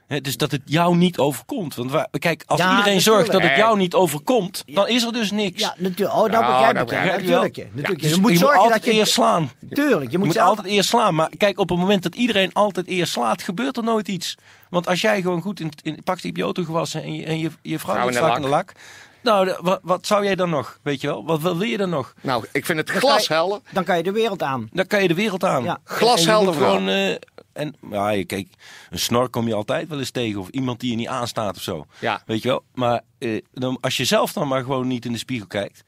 Hè, 0.06 0.20
dus 0.20 0.36
dat 0.36 0.50
het 0.50 0.60
jou 0.64 0.96
niet 0.96 1.18
overkomt. 1.18 1.74
Want 1.74 1.90
waar, 1.90 2.08
kijk, 2.18 2.42
als 2.46 2.60
Ja, 2.60 2.70
iedereen 2.70 2.96
natuurlijk. 2.96 3.26
zorgt 3.26 3.32
dat 3.42 3.50
het 3.50 3.58
jou 3.58 3.76
niet 3.78 3.94
overkomt, 3.94 4.62
dan 4.66 4.88
is 4.88 5.04
er 5.04 5.12
dus 5.12 5.30
niks. 5.30 5.60
Ja, 5.60 5.74
natuurlijk. 5.78 6.18
Oh, 6.18 6.30
Nou, 6.30 6.46
begrijp 6.46 6.74
dat 6.74 6.82
ik. 6.82 6.88
begrijp 6.88 7.06
Ja, 7.06 7.16
ik 7.16 7.22
natuurlijk. 7.22 7.74
natuurlijk. 7.74 8.02
Dus 8.02 8.14
je 8.14 8.20
moet 8.20 8.30
je 8.30 8.36
zorgen 8.36 8.58
altijd 8.60 8.84
dat 8.84 8.92
je... 8.92 8.98
eerst 8.98 9.12
slaan. 9.12 9.50
Tuurlijk, 9.70 10.10
je 10.10 10.18
Je 10.18 10.24
moet, 10.24 10.38
altijd 10.38 10.66
eerst 10.66 10.88
slaan. 10.88 11.14
Maar 11.14 11.30
kijk, 11.36 11.58
op 11.58 11.68
het 11.68 11.78
moment 11.78 12.02
dat 12.02 12.14
iedereen 12.14 12.52
altijd 12.52 12.86
eerst 12.86 13.12
slaat, 13.12 13.42
gebeurt 13.42 13.76
er 13.76 13.82
nooit 13.82 14.08
iets. 14.08 14.34
Want 14.70 14.86
als 14.86 15.00
jij 15.00 15.22
gewoon 15.22 15.40
goed 15.40 15.60
in, 15.60 15.70
in 15.82 16.02
pak 16.04 16.18
je 16.18 16.30
je 16.32 16.42
auto 16.42 16.64
gewassen 16.64 17.02
en 17.02 17.14
je, 17.14 17.24
en 17.24 17.38
je, 17.38 17.50
je 17.62 17.78
vrouw 17.78 17.94
Vrouw 17.94 18.06
in 18.06 18.12
de 18.12 18.18
strak 18.18 18.36
in 18.36 18.42
de 18.42 18.48
lak. 18.48 18.72
Nou, 19.22 19.54
wat, 19.60 19.80
wat 19.82 20.06
zou 20.06 20.24
jij 20.24 20.34
dan 20.34 20.50
nog? 20.50 20.78
Weet 20.82 21.00
je 21.00 21.06
wel? 21.06 21.24
Wat, 21.24 21.40
wat 21.40 21.56
wil 21.56 21.66
je 21.68 21.76
dan 21.76 21.90
nog? 21.90 22.14
Nou, 22.20 22.44
ik 22.52 22.66
vind 22.66 22.78
het 22.78 22.90
glashelder. 22.90 23.60
Dan 23.72 23.84
kan 23.84 23.96
je 23.96 24.02
de 24.02 24.12
wereld 24.12 24.42
aan. 24.42 24.68
Dan 24.72 24.86
kan 24.86 25.02
je 25.02 25.08
de 25.08 25.14
wereld 25.14 25.44
aan. 25.44 25.62
Ja. 25.62 25.78
Glashelder 25.84 26.54
gewoon. 26.54 26.88
eh, 26.88 27.10
en 27.52 27.74
ja, 27.90 28.08
je- 28.10 28.24
kijk, 28.24 28.48
een 28.90 28.98
snor 28.98 29.28
kom 29.28 29.46
je 29.48 29.54
altijd 29.54 29.88
wel 29.88 29.98
eens 29.98 30.10
tegen. 30.10 30.40
Of 30.40 30.48
iemand 30.48 30.80
die 30.80 30.90
je 30.90 30.96
niet 30.96 31.08
aanstaat 31.08 31.56
of 31.56 31.62
zo. 31.62 31.86
Ja. 31.98 32.22
Weet 32.26 32.42
je 32.42 32.48
wel? 32.48 32.62
Maar 32.74 33.00
eh, 33.18 33.42
dan, 33.52 33.78
als 33.80 33.96
je 33.96 34.04
zelf 34.04 34.32
dan 34.32 34.48
maar 34.48 34.62
gewoon 34.62 34.86
niet 34.86 35.04
in 35.04 35.12
de 35.12 35.18
spiegel 35.18 35.46
kijkt. 35.46 35.82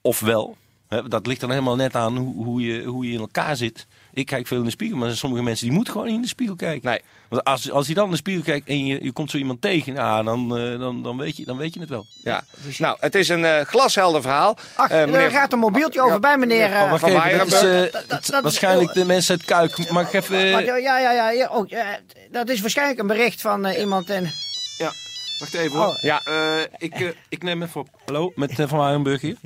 Of 0.00 0.20
wel. 0.20 0.56
Hè, 0.88 1.08
dat 1.08 1.26
ligt 1.26 1.40
dan 1.40 1.50
helemaal 1.50 1.76
net 1.76 1.94
aan 1.94 2.16
hoe, 2.16 2.44
hoe, 2.44 2.60
je, 2.60 2.82
hoe 2.84 3.06
je 3.06 3.12
in 3.12 3.20
elkaar 3.20 3.56
zit. 3.56 3.86
Ik 4.12 4.26
kijk 4.26 4.46
veel 4.46 4.58
in 4.58 4.64
de 4.64 4.70
spiegel. 4.70 4.96
Maar 4.98 5.10
sommige 5.16 5.42
mensen 5.42 5.66
die 5.66 5.74
moeten 5.74 5.92
gewoon 5.92 6.06
niet 6.08 6.16
in 6.16 6.22
de 6.22 6.28
spiegel 6.28 6.56
kijken. 6.56 6.88
Nee. 6.88 7.00
Want 7.28 7.44
als, 7.44 7.70
als 7.70 7.86
je 7.86 7.94
dan 7.94 8.04
in 8.04 8.10
de 8.10 8.16
spiegel 8.16 8.42
kijkt 8.42 8.68
en 8.68 8.86
je, 8.86 9.04
je 9.04 9.12
komt 9.12 9.30
zo 9.30 9.36
iemand 9.36 9.60
tegen. 9.60 9.94
Ja, 9.94 10.22
dan, 10.22 10.56
eh, 10.56 10.78
dan, 10.78 11.02
dan, 11.02 11.16
weet 11.16 11.36
je, 11.36 11.44
dan 11.44 11.56
weet 11.56 11.74
je 11.74 11.80
het 11.80 11.88
wel. 11.88 12.06
Ja. 12.24 12.42
Nou, 12.78 12.96
het 13.00 13.14
is 13.14 13.28
een 13.28 13.44
eh, 13.44 13.60
glashelder 13.60 14.22
verhaal. 14.22 14.56
Ach, 14.76 14.90
Eh, 14.90 15.14
er 15.14 15.30
gaat 15.30 15.52
een 15.52 15.58
mobieltje 15.58 16.00
over 16.02 16.20
bij 16.20 16.38
meneer... 16.38 16.66
Oh, 16.66 16.94
Van 16.94 17.08
even, 17.08 17.38
dat 17.38 17.46
is, 17.46 17.52
eh, 17.62 17.92
Dat- 17.92 18.04
dat- 18.08 18.26
dat 18.26 18.42
waarschijnlijk 18.42 18.92
de 18.92 19.04
mensen 19.04 19.36
uit 19.38 19.44
Kuik. 19.44 19.90
Mag 19.90 20.06
ik 20.06 20.12
even... 20.12 20.38
Ja, 20.38 20.58
ja, 20.76 20.98
ja, 20.98 21.30
ja, 21.30 21.48
oh, 21.48 21.68
ja, 21.68 21.98
dat 22.30 22.48
is 22.48 22.60
waarschijnlijk 22.60 22.98
een 23.00 23.06
bericht 23.06 23.40
van 23.40 23.64
eh, 23.66 23.80
iemand 23.80 24.10
en... 24.10 24.30
Ja, 24.78 24.92
wacht 25.38 25.54
even 25.54 25.78
hoor. 25.78 25.86
Oh. 25.88 26.00
Ja. 26.02 26.20
Eh, 26.24 26.62
ik, 26.78 27.14
ik 27.28 27.42
neem 27.42 27.62
even 27.62 27.80
op. 27.80 27.88
Hallo, 28.04 28.32
met 28.34 28.58
uh, 28.58 28.68
Van 28.68 28.78
Warenburg 28.78 29.20
hier. 29.20 29.36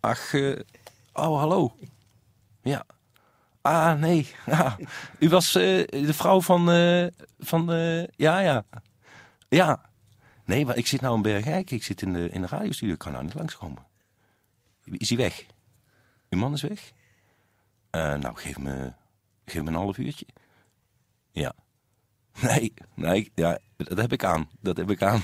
Ach, 0.00 0.34
eh, 0.34 0.56
oh 1.12 1.38
hallo. 1.38 1.72
Ja. 2.62 2.84
Ah, 3.68 3.98
nee. 3.98 4.26
Ja. 4.46 4.76
U 5.18 5.28
was 5.28 5.54
eh, 5.54 5.86
de 5.86 6.14
vrouw 6.14 6.40
van... 6.40 6.70
eh, 6.70 7.06
van 7.38 7.72
eh, 7.72 8.06
ja, 8.06 8.38
ja. 8.38 8.64
Ja. 9.48 9.90
Nee, 10.44 10.66
maar 10.66 10.76
ik 10.76 10.86
zit 10.86 11.00
nou 11.00 11.16
in 11.16 11.22
Bergijk. 11.22 11.70
Ik 11.70 11.82
zit 11.84 12.02
in 12.02 12.12
de, 12.12 12.28
in 12.28 12.40
de 12.40 12.46
radiostudio. 12.46 12.94
Ik 12.94 12.98
kan 12.98 13.12
nou 13.12 13.24
niet 13.24 13.34
langskomen. 13.34 13.86
Is 14.84 15.08
hij 15.08 15.18
weg? 15.18 15.46
Uw 16.30 16.38
man 16.38 16.52
is 16.52 16.62
weg? 16.62 16.92
Nou, 17.90 18.36
geef 18.36 18.58
me, 18.58 18.92
geef 19.44 19.62
me 19.62 19.68
een 19.68 19.74
half 19.74 19.98
uurtje. 19.98 20.26
Ja. 21.32 21.52
Nee, 22.40 22.74
nee, 22.94 23.32
ja, 23.34 23.58
dat 23.76 23.98
heb 23.98 24.12
ik 24.12 24.24
aan. 24.24 24.48
Dat 24.60 24.76
heb 24.76 24.90
ik 24.90 25.02
aan. 25.02 25.22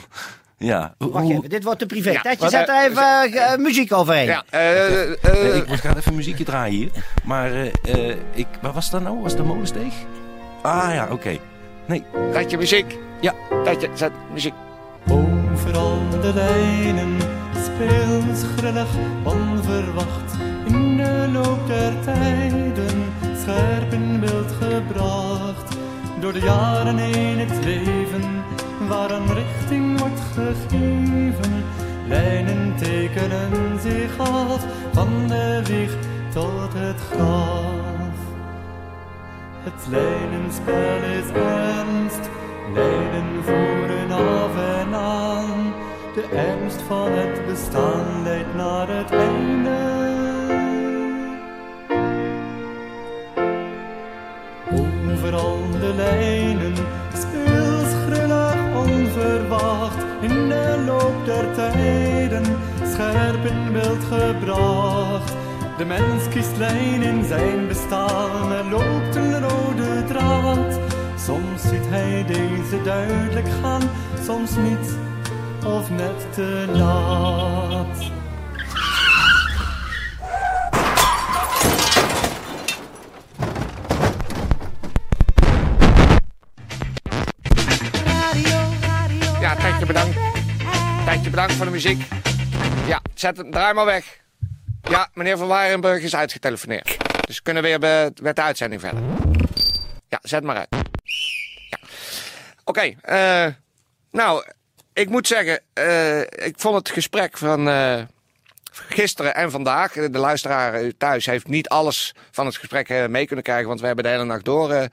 Ja. 0.58 0.94
Wacht 0.98 1.30
even, 1.30 1.48
dit 1.48 1.64
wordt 1.64 1.78
te 1.78 1.86
privé. 1.86 2.10
Ja, 2.10 2.20
Tijdje, 2.20 2.48
zet 2.48 2.68
er 2.68 2.84
even 2.84 3.02
eh, 3.02 3.52
eh, 3.52 3.58
muziek 3.58 3.92
overheen. 3.92 4.26
Ja, 4.26 4.42
eh, 4.50 5.02
eh, 5.02 5.16
Nee, 5.22 5.62
ik 5.62 5.80
ga 5.80 5.96
even 5.96 6.14
muziekje 6.14 6.44
draaien 6.44 6.76
hier. 6.78 6.90
Maar 7.24 7.52
eh, 7.52 8.10
eh, 8.10 8.16
ik, 8.32 8.46
waar 8.60 8.72
was 8.72 8.90
dat 8.90 9.02
nou? 9.02 9.20
Was 9.20 9.32
het 9.32 9.40
de 9.40 9.46
molensteeg? 9.46 9.94
Ah 10.62 10.90
ja, 10.94 11.08
oké. 11.10 11.38
Nee. 11.86 12.02
dat 12.32 12.50
je 12.50 12.56
muziek. 12.56 12.98
Ja. 13.20 13.34
Dat 13.64 13.80
je, 13.80 13.88
zet 13.94 14.12
muziek. 14.32 14.54
Over 15.08 15.44
Overal 15.54 15.98
de 16.20 16.32
lijnen 16.34 17.16
speelt 17.64 18.46
grillig 18.56 18.88
onverwacht. 19.22 20.32
In 20.66 20.96
de 20.96 21.28
loop 21.32 21.66
der 21.66 21.92
tijden 22.04 23.04
scherp 23.42 23.92
in 23.92 24.20
beeld 24.20 24.52
gebracht. 24.60 25.76
Door 26.20 26.32
de 26.32 26.40
jaren 26.40 26.96
heen 26.98 27.38
het 27.38 27.64
leven 27.64 28.44
waar 28.88 29.10
een 29.10 29.34
richting 29.34 29.98
wordt 30.00 30.20
gegeven. 30.34 31.64
Lijnen 32.08 32.74
tekenen 32.76 33.80
zich 33.80 34.18
af 34.18 34.66
van 34.92 35.08
de 35.28 35.62
wieg 35.64 35.96
tot 36.32 36.72
het 36.74 37.00
graf. 37.10 38.14
Het 39.64 39.86
lijnenspel 39.88 41.02
is 41.18 41.30
ernst, 41.34 42.30
lijnen 42.74 43.44
voeren 43.44 44.10
af 44.10 44.56
en 44.56 44.94
aan. 44.94 45.72
De 46.14 46.24
ernst 46.32 46.82
van 46.82 47.12
het 47.12 47.46
bestaan 47.46 48.22
leidt 48.22 48.54
naar 48.54 48.88
het 48.88 49.10
einde. 49.10 49.92
Overal 54.70 55.58
de 55.80 55.94
lijnen 55.94 56.63
In 60.24 60.48
de 60.48 60.82
loop 60.86 61.24
der 61.24 61.54
tijden 61.54 62.44
scherp 62.92 63.44
in 63.44 63.72
beeld 63.72 64.04
gebracht. 64.04 65.32
De 65.78 65.84
mens 65.84 66.28
kiest 66.28 66.56
lijn 66.56 67.02
in 67.02 67.24
zijn 67.24 67.68
bestaan, 67.68 68.52
er 68.52 68.64
loopt 68.70 69.16
een 69.16 69.40
rode 69.40 70.04
draad. 70.04 70.80
Soms 71.18 71.62
ziet 71.62 71.88
hij 71.88 72.24
deze 72.26 72.82
duidelijk 72.84 73.48
gaan, 73.62 73.82
soms 74.22 74.56
niet, 74.56 74.96
of 75.66 75.90
net 75.90 76.32
te 76.34 76.64
laat. 76.72 78.23
Bedankt. 89.86 91.30
Bedankt 91.30 91.52
voor 91.52 91.64
de 91.64 91.70
muziek. 91.70 92.06
Ja, 92.86 93.02
zet 93.14 93.36
hem, 93.36 93.50
draai 93.50 93.74
maar 93.74 93.84
weg. 93.84 94.20
Ja, 94.82 95.08
meneer 95.14 95.38
Van 95.38 95.46
Warenburg 95.46 96.02
is 96.02 96.16
uitgetelefoneerd. 96.16 96.96
Dus 97.26 97.36
we 97.36 97.42
kunnen 97.42 97.62
weer 97.62 97.78
met 98.22 98.36
de 98.36 98.42
uitzending 98.42 98.80
verder. 98.80 99.02
Ja, 100.08 100.18
zet 100.22 100.42
maar 100.42 100.56
uit. 100.56 100.68
Ja. 101.70 101.78
Oké, 102.64 102.94
eh, 103.00 103.46
nou, 104.10 104.44
ik 104.92 105.08
moet 105.08 105.26
zeggen, 105.26 105.60
eh, 105.72 106.20
ik 106.20 106.54
vond 106.56 106.74
het 106.76 106.90
gesprek 106.90 107.38
van 107.38 107.68
eh, 107.68 108.02
gisteren 108.72 109.34
en 109.34 109.50
vandaag. 109.50 109.92
De 109.92 110.18
luisteraar 110.18 110.92
thuis 110.98 111.26
heeft 111.26 111.48
niet 111.48 111.68
alles 111.68 112.14
van 112.30 112.46
het 112.46 112.56
gesprek 112.56 113.08
mee 113.08 113.26
kunnen 113.26 113.44
krijgen, 113.44 113.68
want 113.68 113.80
we 113.80 113.86
hebben 113.86 114.04
de 114.04 114.10
hele 114.10 114.24
nacht 114.24 114.44
door 114.44 114.88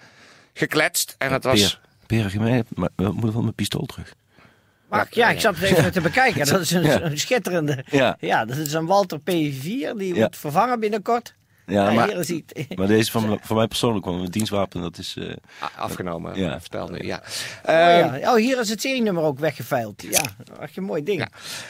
gekletst. 0.54 1.16
En 1.18 1.32
het 1.32 1.44
was. 1.44 1.80
Peer? 2.06 2.64
Maar 2.76 2.90
we 2.96 3.04
moeten 3.04 3.34
wel 3.34 3.42
mijn 3.42 3.56
pistool 3.56 3.86
terug. 3.86 4.14
Maar 4.92 5.08
ja, 5.10 5.30
ik 5.30 5.40
zat 5.40 5.56
het 5.58 5.64
even 5.78 5.92
te 5.98 6.02
bekijken. 6.02 6.46
Dat 6.46 6.62
is 6.62 6.72
een, 6.72 6.84
Ja. 6.84 7.02
een 7.02 7.20
schitterende. 7.20 7.84
Ja. 7.90 8.18
Ja, 8.20 8.46
dat 8.46 8.58
is 8.58 8.74
een 8.74 8.86
Walter 8.86 9.20
P4. 9.20 9.24
Die 9.96 10.08
Ja. 10.08 10.14
wordt 10.16 10.38
vervangen 10.38 10.80
binnenkort. 10.80 11.34
Ja, 11.66 11.84
Ja, 11.90 11.92
maar, 11.92 12.08
maar 12.76 12.88
deze 12.88 13.12
van, 13.12 13.40
van 13.42 13.56
mij 13.56 13.68
persoonlijk 13.68 14.04
kwam 14.06 14.20
een 14.20 14.32
dienstwapen. 14.32 14.82
Dat 14.82 14.98
is... 14.98 15.16
eh, 15.20 15.34
Afgenomen, 15.78 16.40
Ja. 16.40 16.60
vertelde 16.62 17.06
ja. 17.06 17.22
Oh, 17.66 17.74
Ehm, 17.76 18.16
ja. 18.20 18.32
oh, 18.32 18.36
hier 18.36 18.60
is 18.60 18.70
het 18.70 18.82
serienummer 18.82 19.24
ook 19.24 19.40
weggeveild. 19.40 20.02
Ja, 20.10 20.22
echt 20.62 20.78
een 20.78 20.84
mooi 20.84 21.04
ding. 21.04 21.20
Ja. 21.20 21.28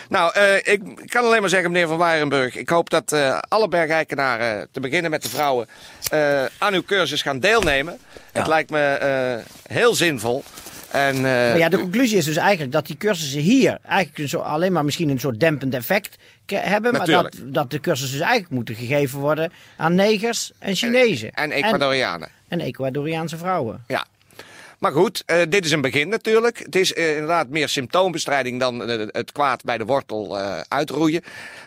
Nou, 0.09 0.33
eh, 0.33 0.73
ik 0.73 0.81
kan 1.05 1.23
alleen 1.25 1.41
maar 1.41 1.49
zeggen, 1.49 1.71
meneer 1.71 1.87
Van 1.87 1.97
Warenburg. 1.97 2.55
Ik 2.55 2.69
hoop 2.69 2.89
dat 2.89 3.11
eh, 3.11 3.37
alle 3.47 3.67
bergijkenaren, 3.67 4.67
te 4.71 4.79
beginnen 4.79 5.11
met 5.11 5.21
de 5.23 5.29
vrouwen, 5.29 5.67
eh, 6.11 6.45
aan 6.57 6.73
uw 6.73 6.83
cursus 6.83 7.21
gaan 7.21 7.39
deelnemen. 7.39 7.97
Het 8.31 8.47
lijkt 8.47 8.69
me 8.69 8.79
eh, 8.81 9.45
heel 9.75 9.95
zinvol. 9.95 10.43
En, 10.91 11.15
eh, 11.15 11.21
Maar 11.21 11.57
ja, 11.57 11.69
de 11.69 11.79
conclusie 11.79 12.17
is 12.17 12.25
dus 12.25 12.35
eigenlijk 12.35 12.71
dat 12.71 12.87
die 12.87 12.97
cursussen 12.97 13.41
hier 13.41 13.77
eigenlijk 13.85 14.33
een 14.33 14.39
alleen 14.39 14.71
maar 14.71 14.85
misschien 14.85 15.09
een 15.09 15.19
soort 15.19 15.39
dempend 15.39 15.73
effect 15.73 16.15
hebben. 16.45 16.91
Maar 16.91 17.05
dat, 17.05 17.35
dat 17.43 17.71
de 17.71 17.79
cursussen 17.79 18.17
dus 18.17 18.27
eigenlijk 18.27 18.55
moeten 18.55 18.75
gegeven 18.75 19.19
worden 19.19 19.51
aan 19.77 19.95
negers 19.95 20.51
en 20.59 20.75
Chinezen. 20.75 21.31
en 21.31 21.51
Ecuadorianen. 21.51 22.27
En, 22.47 22.59
en 22.59 22.65
Ecuadoriaanse 22.65 23.37
vrouwen. 23.37 23.83
Ja. 23.87 24.05
Maar 24.81 24.91
goed, 24.91 25.23
eh, 25.25 25.41
dit 25.49 25.65
is 25.65 25.71
een 25.71 25.81
begin 25.81 26.09
natuurlijk. 26.09 26.57
Het 26.57 26.75
is 26.75 26.93
eh, 26.93 27.11
inderdaad 27.11 27.49
meer 27.49 27.69
symptoombestrijding 27.69 28.59
dan 28.59 28.79
het 28.89 29.31
kwaad 29.31 29.63
bij 29.63 29.77
de 29.77 29.85
wortel 29.85 30.39
eh, 30.39 30.59
uitroeien. 30.67 31.23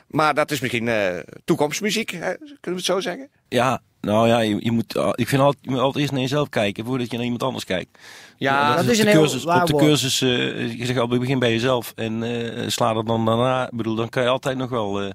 Maar 0.06 0.34
dat 0.34 0.50
is 0.50 0.60
misschien 0.60 0.88
eh, 0.88 1.18
toekomstmuziek, 1.44 2.10
hè? 2.10 2.34
kunnen 2.34 2.58
we 2.60 2.70
het 2.70 2.84
zo 2.84 3.00
zeggen? 3.00 3.28
ja, 3.48 3.82
nou 4.04 4.28
ja, 4.28 4.38
je, 4.38 4.56
je 4.60 4.70
moet, 4.70 4.96
ah, 4.96 5.12
ik 5.14 5.28
vind 5.28 5.42
altijd, 5.42 5.64
je 5.64 5.70
moet 5.70 5.78
altijd 5.80 5.96
eerst 5.98 6.12
naar 6.12 6.20
jezelf 6.20 6.48
kijken 6.48 6.84
voordat 6.84 7.06
je 7.10 7.14
naar 7.16 7.24
iemand 7.24 7.42
anders 7.42 7.64
kijkt. 7.64 7.98
Ja, 8.36 8.76
dat 8.76 8.84
is 8.84 8.96
de 8.96 9.02
een 9.02 9.08
heel 9.08 9.20
cursus, 9.20 9.44
waar 9.44 9.62
Op 9.62 9.66
de 9.68 9.76
cursus, 9.76 10.20
eh, 10.20 10.78
je 10.78 10.86
zegt 10.86 10.98
altijd, 10.98 11.20
begin 11.20 11.38
bij 11.38 11.50
jezelf 11.50 11.92
en 11.96 12.22
eh, 12.22 12.68
sla 12.68 13.02
dan 13.02 13.24
daarna. 13.24 13.64
Ik 13.64 13.76
bedoel, 13.76 13.94
dan 13.94 14.08
kan 14.08 14.22
je 14.22 14.28
altijd 14.28 14.56
nog 14.56 14.70
wel... 14.70 15.02
eh, 15.02 15.10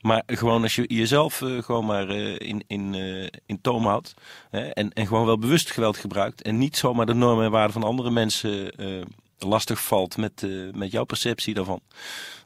maar 0.00 0.22
gewoon 0.26 0.62
als 0.62 0.74
je 0.74 0.84
jezelf 0.86 1.42
eh, 1.42 1.62
gewoon 1.62 1.84
maar 1.86 2.08
eh, 2.08 2.34
in, 2.38 2.64
in, 2.66 2.94
eh, 2.94 3.26
in 3.46 3.60
toom 3.60 3.86
houdt. 3.86 4.14
Hè, 4.50 4.60
en, 4.60 4.92
en 4.92 5.06
gewoon 5.06 5.26
wel 5.26 5.38
bewust 5.38 5.70
geweld 5.70 5.96
gebruikt. 5.96 6.42
En 6.42 6.58
niet 6.58 6.76
zomaar 6.76 7.06
de 7.06 7.14
normen 7.14 7.44
en 7.44 7.50
waarden 7.50 7.72
van 7.72 7.82
andere 7.82 8.10
mensen 8.10 8.70
eh, 8.76 8.86
lastig 9.42 9.82
valt 9.84 10.16
met, 10.16 10.42
eh, 10.42 10.50
met 10.72 10.90
jouw 10.90 11.04
perceptie 11.04 11.54
daarvan. 11.54 11.80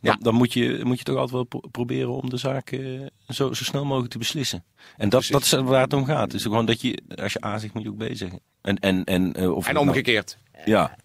Dan, 0.00 0.12
Ja. 0.12 0.16
dan 0.20 0.34
moet, 0.34 0.52
je, 0.52 0.80
moet 0.84 0.98
je 0.98 1.04
toch 1.04 1.14
altijd 1.16 1.32
wel 1.34 1.44
pro- 1.44 1.68
proberen 1.70 2.10
om 2.22 2.30
de 2.30 2.36
zaak 2.36 2.70
eh, 2.70 3.00
zo, 3.28 3.52
zo 3.52 3.64
snel 3.64 3.84
mogelijk 3.84 4.12
te 4.12 4.18
beslissen. 4.18 4.64
En 4.96 5.08
dat, 5.08 5.26
dat 5.30 5.42
is 5.42 5.50
waar 5.52 5.80
het 5.82 5.92
om 5.92 6.04
gaat. 6.04 6.30
Dus 6.30 6.42
gewoon 6.42 6.66
dat 6.66 6.80
je, 6.80 7.02
als 7.22 7.32
je 7.32 7.44
A 7.44 7.58
zegt, 7.58 7.74
moet 7.74 7.82
je 7.82 7.88
ook 7.88 7.96
B 7.98 8.04
zeggen. 8.12 8.40
En, 8.62 8.76
en, 8.78 9.04
en, 9.04 9.32
eh, 9.32 9.54
of 9.54 9.66
En 9.68 9.74
nou- 9.74 9.86
omgekeerd. 9.86 10.38
ja. 10.64 10.96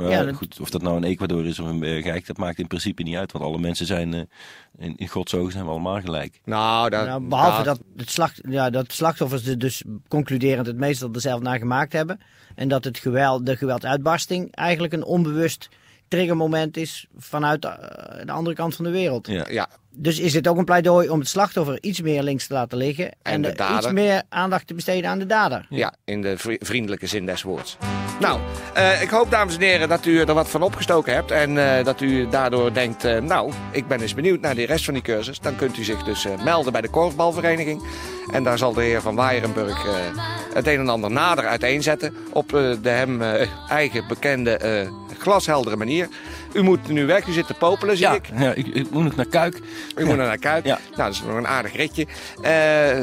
Maar 0.00 0.10
Ja, 0.10 0.24
dat- 0.24 0.34
goed, 0.34 0.60
of 0.60 0.70
dat 0.70 0.82
nou 0.82 0.96
in 0.96 1.04
Ecuador 1.04 1.46
is 1.46 1.58
of 1.58 1.68
in 1.68 1.78
Bergijk, 1.78 2.26
dat 2.26 2.36
maakt 2.36 2.58
in 2.58 2.66
principe 2.66 3.02
niet 3.02 3.16
uit. 3.16 3.32
Want 3.32 3.44
alle 3.44 3.58
mensen 3.58 3.86
zijn, 3.86 4.14
eh, 4.14 4.20
in, 4.78 4.96
in 4.96 5.08
Gods 5.08 5.34
ogen 5.34 5.52
zijn 5.52 5.64
we 5.64 5.70
allemaal 5.70 6.00
gelijk. 6.00 6.40
Nou, 6.44 6.90
dat, 6.90 7.06
Nou, 7.06 7.22
behalve 7.22 7.50
nou, 7.52 7.64
dat, 7.64 7.80
het 7.96 8.10
slacht, 8.10 8.40
ja, 8.48 8.70
dat 8.70 8.92
slachtoffers 8.92 9.46
er 9.46 9.58
dus 9.58 9.82
concluderend 10.08 10.66
het 10.66 10.76
meestal 10.76 11.08
er 11.12 11.20
zelf 11.20 11.40
naar 11.40 11.58
gemaakt 11.58 11.92
hebben. 11.92 12.20
En 12.54 12.68
dat 12.68 12.84
het 12.84 12.98
geweld, 12.98 13.46
de 13.46 13.56
gewelduitbarsting 13.56 14.54
eigenlijk 14.54 14.92
een 14.92 15.04
onbewust 15.04 15.68
triggermoment 16.08 16.76
is 16.76 17.06
vanuit 17.16 17.64
eh, 17.64 17.72
de 18.24 18.32
andere 18.32 18.56
kant 18.56 18.74
van 18.76 18.84
de 18.84 18.90
wereld. 18.90 19.26
Ja. 19.26 19.46
Ja, 19.50 19.68
Dus 19.90 20.18
is 20.18 20.34
het 20.34 20.48
ook 20.48 20.56
een 20.56 20.64
pleidooi 20.64 21.08
om 21.08 21.18
het 21.18 21.28
slachtoffer 21.28 21.78
iets 21.82 22.00
meer 22.00 22.22
links 22.22 22.46
te 22.46 22.52
laten 22.54 22.78
liggen. 22.78 23.10
En, 23.22 23.42
de 23.42 23.48
de- 23.48 23.54
dader. 23.56 23.76
iets 23.76 23.92
meer 23.92 24.22
aandacht 24.28 24.66
te 24.66 24.74
besteden 24.74 25.10
aan 25.10 25.18
de 25.18 25.26
dader. 25.26 25.66
Ja, 25.68 25.94
in 26.04 26.22
de 26.22 26.38
vri- 26.38 26.58
vriendelijke 26.60 27.06
zin 27.06 27.26
des 27.26 27.42
woords. 27.42 27.76
Nou, 28.20 28.40
eh, 28.74 29.02
ik 29.02 29.10
hoop 29.10 29.30
dames 29.30 29.54
en 29.54 29.60
heren 29.60 29.88
dat 29.88 30.06
u 30.06 30.20
er 30.20 30.34
wat 30.34 30.48
van 30.48 30.62
opgestoken 30.62 31.14
hebt. 31.14 31.30
En 31.30 31.78
eh, 31.78 31.84
dat 31.84 32.00
u 32.00 32.28
daardoor 32.28 32.72
denkt, 32.72 33.04
eh, 33.04 33.20
nou, 33.20 33.52
ik 33.70 33.88
ben 33.88 34.00
eens 34.00 34.14
benieuwd 34.14 34.40
naar 34.40 34.54
de 34.54 34.66
rest 34.66 34.84
van 34.84 34.94
die 34.94 35.02
cursus. 35.02 35.40
Dan 35.40 35.56
kunt 35.56 35.78
u 35.78 35.84
zich 35.84 36.02
dus 36.02 36.26
melden 36.44 36.72
bij 36.72 36.80
de 36.80 36.88
korfbalvereniging. 36.88 37.82
En 38.32 38.42
daar 38.42 38.58
zal 38.58 38.72
de 38.72 38.82
heer 38.82 39.00
Van 39.00 39.16
Weirenburg 39.16 39.86
eh, 39.86 39.92
het 40.54 40.66
een 40.66 40.78
en 40.78 40.88
ander 40.88 41.10
nader 41.10 41.46
uiteenzetten. 41.46 42.14
Op 42.32 42.48
de 42.82 42.88
hem 42.88 43.22
eigen 43.68 44.04
bekende 44.08 44.88
glasheldere 45.18 45.76
manier. 45.76 46.08
U 46.52 46.62
moet 46.62 46.88
nu 46.88 47.06
weg, 47.06 47.26
u 47.26 47.32
zit 47.32 47.46
te 47.46 47.54
popelen, 47.54 47.96
zie 47.96 48.06
Ja, 48.06 48.12
ik. 48.14 48.24
ja 48.38 48.52
ik, 48.52 48.66
ik 48.66 48.90
moet 48.90 49.04
nog 49.04 49.16
naar 49.16 49.26
Kuik. 49.26 49.60
U 49.96 50.04
moet 50.04 50.16
naar 50.16 50.38
Kuik. 50.38 50.64
Ja. 50.64 50.78
Nou, 50.96 50.96
dat 50.96 51.12
is 51.12 51.22
nog 51.22 51.36
een 51.36 51.46
aardig 51.46 51.76
ritje. 51.76 52.06
Eh, 52.42 52.98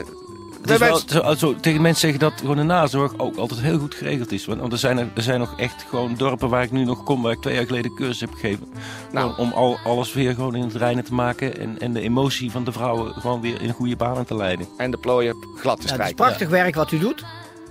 is 0.70 0.78
wel, 0.78 1.02
zo, 1.08 1.34
zo, 1.36 1.56
tegen 1.56 1.82
mensen 1.82 2.00
zeggen 2.02 2.20
dat 2.20 2.34
gewoon 2.40 2.56
de 2.56 2.64
nazorg 2.64 3.18
ook 3.18 3.36
altijd 3.36 3.60
heel 3.60 3.80
goed 3.80 3.96
geregeld 3.96 4.32
is. 4.32 4.46
Want, 4.46 4.60
want 4.60 4.72
er, 4.74 4.78
zijn 4.80 4.98
er, 4.98 5.08
er 5.16 5.22
zijn 5.22 5.40
nog 5.40 5.60
echt 5.60 5.86
gewoon 5.90 6.16
dorpen 6.18 6.50
waar 6.50 6.64
ik 6.64 6.72
nu 6.72 6.84
nog 6.84 7.04
kom, 7.04 7.22
waar 7.22 7.32
ik 7.32 7.42
twee 7.42 7.56
jaar 7.56 7.66
geleden 7.66 7.96
cursus 7.96 8.20
heb 8.20 8.34
gegeven. 8.34 8.68
Nou. 9.12 9.38
Om 9.38 9.52
al, 9.52 9.78
alles 9.84 10.14
weer 10.14 10.34
gewoon 10.34 10.56
in 10.56 10.62
het 10.64 10.76
reinen 10.76 11.04
te 11.04 11.14
maken 11.14 11.60
en, 11.60 11.80
en 11.80 11.94
de 11.94 12.02
emotie 12.02 12.52
van 12.52 12.64
de 12.64 12.72
vrouwen 12.72 13.14
gewoon 13.14 13.42
weer 13.42 13.62
in 13.62 13.72
goede 13.74 13.96
banen 13.96 14.26
te 14.26 14.36
leiden. 14.36 14.68
En 14.78 14.92
de 14.92 14.98
plooien 14.98 15.36
glad 15.36 15.56
te 15.56 15.64
Ja, 15.64 15.72
het 15.74 15.84
is 15.84 15.90
strijken. 15.90 16.16
prachtig 16.16 16.50
werk 16.50 16.76
wat 16.76 16.92
u 16.92 17.00
doet. 17.00 17.24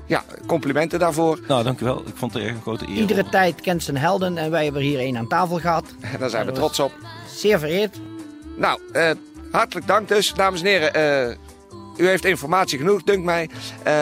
Ja, 0.06 0.24
complimenten 0.46 0.98
daarvoor. 0.98 1.38
Nou, 1.48 1.62
dankjewel. 1.64 2.02
Ik 2.06 2.16
vond 2.16 2.34
het 2.34 2.42
erg 2.42 2.52
een 2.54 2.62
grote 2.62 2.88
eer. 2.88 2.94
Iedere 2.96 3.28
tijd 3.28 3.60
kent 3.60 3.82
zijn 3.82 3.96
helden. 3.96 4.38
En 4.38 4.50
wij 4.50 4.64
hebben 4.64 4.82
er 4.82 4.88
hier 4.88 4.98
één 4.98 5.16
aan 5.16 5.28
tafel 5.28 5.58
gehad. 5.58 5.84
Daar 6.18 6.30
zijn 6.30 6.46
we 6.46 6.52
trots 6.52 6.80
op. 6.80 6.92
Zeer 7.34 7.58
vereerd. 7.58 7.96
Nou, 8.56 8.80
eh, 8.92 9.10
hartelijk 9.50 9.86
dank 9.86 10.08
dus, 10.08 10.32
dames 10.34 10.60
en 10.60 10.66
heren. 10.66 10.94
eh, 11.30 11.36
u 11.96 12.08
heeft 12.08 12.24
informatie 12.24 12.78
genoeg, 12.78 13.02
dunkt 13.02 13.24
mij. 13.24 13.48
Eh, 13.82 13.92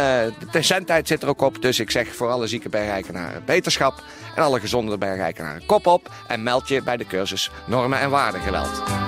de 0.50 0.62
zendtijd 0.62 1.08
zit 1.08 1.22
er 1.22 1.28
ook 1.28 1.40
op, 1.40 1.62
dus 1.62 1.80
ik 1.80 1.90
zeg 1.90 2.14
voor 2.14 2.30
alle 2.30 2.46
zieke 2.46 2.68
bergrijkenaren 2.68 3.42
beterschap. 3.44 4.02
En 4.34 4.42
alle 4.42 4.60
gezonde 4.60 4.98
bergrijkenaren 4.98 5.66
kop 5.66 5.86
op 5.86 6.10
en 6.28 6.42
meld 6.42 6.68
je 6.68 6.82
bij 6.82 6.96
de 6.96 7.06
cursus 7.06 7.50
Normen 7.66 7.98
en 7.98 8.10
Waardengeweld. 8.10 9.03